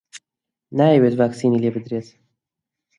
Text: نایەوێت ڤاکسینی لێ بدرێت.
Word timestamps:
نایەوێت 0.77 1.13
ڤاکسینی 1.19 1.61
لێ 1.63 1.69
بدرێت. 1.75 2.07